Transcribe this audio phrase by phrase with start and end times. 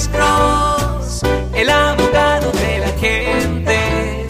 [0.00, 1.22] Alex Cross,
[1.54, 4.26] el abogado de la gente.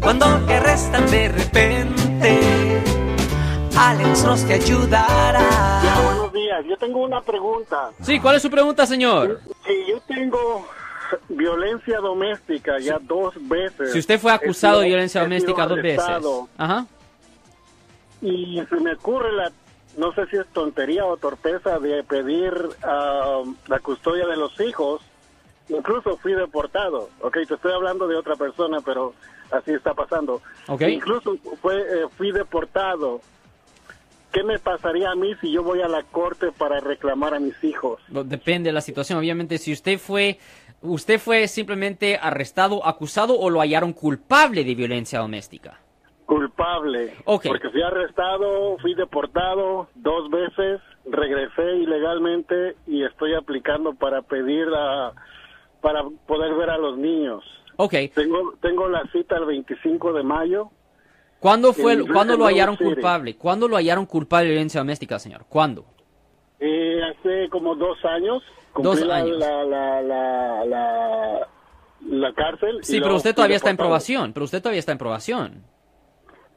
[0.00, 2.80] Cuando te arrestan de repente,
[3.76, 5.82] Alex Cross te ayudará.
[6.04, 6.64] buenos días.
[6.68, 7.90] Yo tengo una pregunta.
[8.00, 9.40] Sí, ¿cuál es su pregunta, señor?
[9.66, 10.68] Si yo tengo
[11.30, 13.90] violencia doméstica ya dos veces.
[13.92, 16.48] Si usted fue acusado de sido- violencia he sido doméstica dos veces.
[16.56, 16.86] Ajá.
[18.20, 19.50] Y se me ocurre la,
[19.96, 22.52] no sé si es tontería o torpeza de pedir
[22.82, 25.02] la custodia de los hijos.
[25.68, 27.08] Incluso fui deportado.
[27.20, 29.14] Ok, te estoy hablando de otra persona, pero
[29.50, 30.42] así está pasando.
[30.68, 30.82] Ok.
[30.82, 33.20] Incluso fue, eh, fui deportado.
[34.32, 37.62] ¿Qué me pasaría a mí si yo voy a la corte para reclamar a mis
[37.62, 38.00] hijos?
[38.08, 39.18] Depende de la situación.
[39.18, 40.38] Obviamente, si usted fue,
[40.80, 45.78] usted fue simplemente arrestado, acusado o lo hallaron culpable de violencia doméstica.
[46.62, 47.14] Culpable.
[47.24, 47.44] Ok.
[47.48, 55.12] Porque fui arrestado, fui deportado dos veces, regresé ilegalmente y estoy aplicando para pedir a,
[55.80, 57.42] para poder ver a los niños.
[57.76, 57.94] Ok.
[58.14, 60.70] Tengo, tengo la cita el 25 de mayo.
[61.40, 62.84] ¿Cuándo fue, En ¿cuándo lo hallaron City.
[62.92, 63.36] culpable?
[63.36, 65.44] ¿Cuándo lo hallaron culpable de violencia doméstica, señor?
[65.48, 65.84] ¿Cuándo?
[66.60, 68.42] Eh, hace como dos años.
[68.72, 69.36] Cumplí Dos años.
[69.38, 71.48] La, la, la, la,
[72.06, 72.78] la cárcel.
[72.82, 74.32] Sí, pero usted todavía está en probación.
[74.32, 75.64] Pero usted todavía está en probación.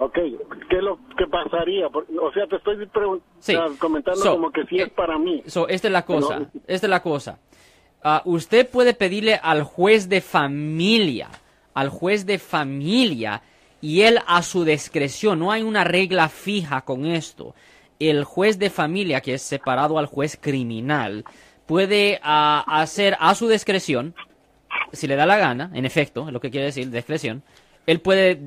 [0.00, 1.88] Ok, ¿qué es lo que pasaría?
[1.88, 2.76] O sea, te estoy
[3.40, 3.54] Sí.
[3.78, 5.42] comentando So, como que si es para mí.
[5.46, 6.38] So, esta es la cosa.
[6.52, 7.38] Pero- Esta es la cosa.
[8.02, 11.28] Ah, usted puede pedirle al juez de familia,
[11.74, 13.42] al juez de familia,
[13.80, 15.40] y él a su discreción.
[15.40, 17.54] No hay una regla fija con esto.
[17.98, 21.24] El juez de familia, que es separado al juez criminal,
[21.66, 24.14] puede ah, hacer a su discreción,
[24.92, 27.42] si le da la gana, en efecto, es lo que quiere decir, discreción,
[27.88, 28.38] él puede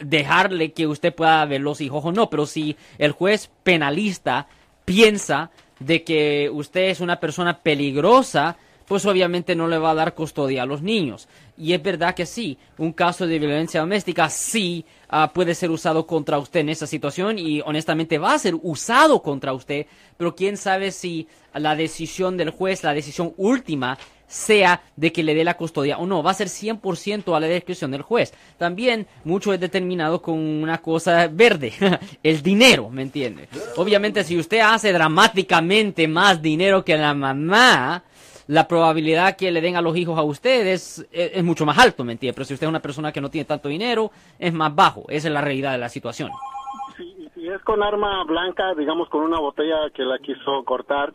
[0.00, 4.48] dejarle que usted pueda ver los hijos o no, pero si el juez penalista
[4.84, 8.56] piensa de que usted es una persona peligrosa,
[8.88, 11.28] pues obviamente no le va a dar custodia a los niños.
[11.56, 16.06] Y es verdad que sí, un caso de violencia doméstica sí ah, puede ser usado
[16.06, 20.56] contra usted en esa situación y honestamente va a ser usado contra usted, pero quién
[20.56, 23.98] sabe si la decisión del juez, la decisión última,
[24.28, 26.22] sea de que le dé la custodia o no.
[26.22, 28.32] Va a ser 100% a la discreción del juez.
[28.58, 31.72] También mucho es determinado con una cosa verde,
[32.22, 33.48] el dinero, ¿me entiende?
[33.76, 38.04] Obviamente si usted hace dramáticamente más dinero que la mamá,
[38.48, 42.02] la probabilidad que le den a los hijos a ustedes es, es mucho más alto,
[42.04, 42.34] ¿me entiende?
[42.34, 45.04] Pero si usted es una persona que no tiene tanto dinero, es más bajo.
[45.08, 46.30] Esa es la realidad de la situación.
[46.96, 51.14] Si, si es con arma blanca, digamos con una botella que la quiso cortar,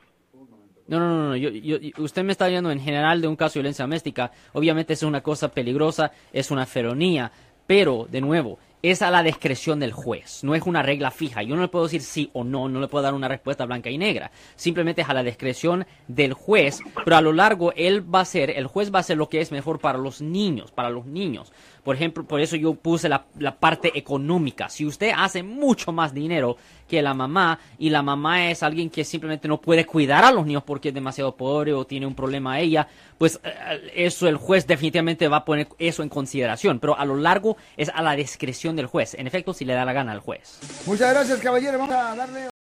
[0.87, 1.35] No, no, no, no.
[1.35, 4.31] Yo, yo- usted me está hablando en general de un caso de violencia doméstica.
[4.53, 7.31] Obviamente es una cosa peligrosa, es una felonía,
[7.65, 10.43] pero, de nuevo, es a la discreción del juez.
[10.43, 11.41] No es una regla fija.
[11.41, 13.89] Yo no le puedo decir sí o no, no le puedo dar una respuesta blanca
[13.89, 14.29] y negra.
[14.57, 18.49] Simplemente es a la discreción del juez, pero a lo largo él va a ser,
[18.49, 21.53] el juez va a hacer lo que es mejor para los niños, para los niños.
[21.83, 24.67] Por ejemplo, por eso yo puse la, la parte económica.
[24.67, 26.57] Si usted hace mucho más dinero
[26.87, 30.45] que la mamá y la mamá es alguien que simplemente no puede cuidar a los
[30.45, 34.67] niños porque es demasiado pobre o tiene un problema ella, pues eh, eso el juez
[34.67, 36.79] definitivamente va a poner eso en consideración.
[36.79, 39.13] Pero a lo largo es a la discreción del juez.
[39.15, 40.59] En efecto, si le da la gana al juez.
[40.85, 41.77] Muchas gracias, caballero.
[41.77, 42.52] Vamos a darle